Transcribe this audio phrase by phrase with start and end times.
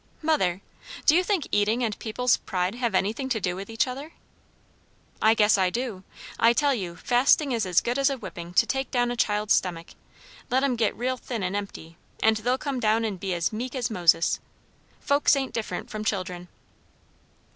[0.23, 0.61] "Mother!
[1.05, 4.13] do you think eating and people's pride have anything to do with each other?"
[5.21, 6.01] "I guess I do!
[6.39, 9.89] I tell you, fasting is as good as whipping to take down a child's stomach;
[10.49, 13.75] let 'em get real thin and empty, and they'll come down and be as meek
[13.75, 14.39] as Moses.
[14.99, 16.47] Folks ain't different from children."